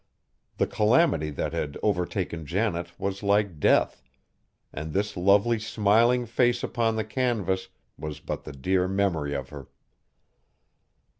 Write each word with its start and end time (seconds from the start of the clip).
The 0.57 0.65
calamity 0.65 1.29
that 1.29 1.53
had 1.53 1.77
overtaken 1.83 2.47
Janet 2.47 2.91
was 2.99 3.21
like 3.21 3.59
death, 3.59 4.01
and 4.73 4.93
this 4.93 5.15
lovely 5.15 5.59
smiling 5.59 6.25
face 6.25 6.63
upon 6.63 6.95
the 6.95 7.03
canvas 7.05 7.67
was 7.99 8.19
but 8.19 8.43
the 8.43 8.51
dear 8.51 8.87
memory 8.87 9.35
of 9.35 9.49
her! 9.49 9.67